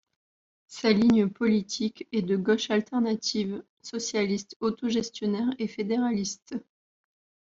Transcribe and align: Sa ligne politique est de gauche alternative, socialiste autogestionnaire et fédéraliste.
Sa 0.67 0.91
ligne 0.93 1.29
politique 1.29 2.07
est 2.11 2.23
de 2.23 2.35
gauche 2.35 2.71
alternative, 2.71 3.63
socialiste 3.83 4.57
autogestionnaire 4.59 5.53
et 5.59 5.67
fédéraliste. 5.67 6.55